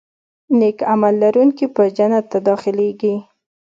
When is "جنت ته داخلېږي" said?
1.97-3.15